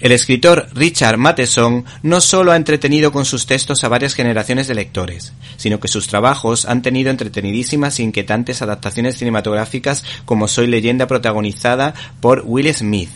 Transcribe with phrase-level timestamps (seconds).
[0.00, 4.74] El escritor Richard Matheson no solo ha entretenido con sus textos a varias generaciones de
[4.74, 11.06] lectores, sino que sus trabajos han tenido entretenidísimas e inquietantes adaptaciones cinematográficas como Soy leyenda
[11.06, 11.92] protagonizada
[12.22, 13.10] por Will Smith,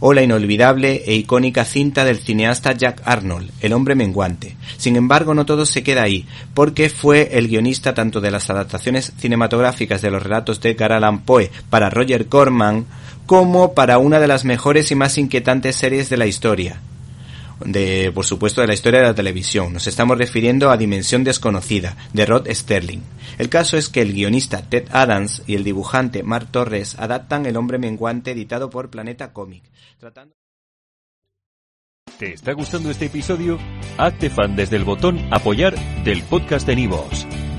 [0.00, 4.56] o la inolvidable e icónica cinta del cineasta Jack Arnold, El hombre menguante.
[4.76, 9.12] Sin embargo, no todo se queda ahí, porque fue el guionista tanto de las adaptaciones
[9.18, 12.86] cinematográficas de los relatos de Edgar Poe para Roger Corman,
[13.26, 16.80] como para una de las mejores y más inquietantes series de la historia.
[17.64, 19.72] De, por supuesto, de la historia de la televisión.
[19.72, 23.00] Nos estamos refiriendo a Dimensión Desconocida, de Rod Sterling.
[23.38, 27.56] El caso es que el guionista Ted Adams y el dibujante Mark Torres adaptan El
[27.56, 29.62] hombre menguante editado por Planeta Comic.
[32.18, 33.58] ¿Te está gustando este episodio?
[33.98, 37.26] Hazte fan desde el botón Apoyar del podcast de Nivos.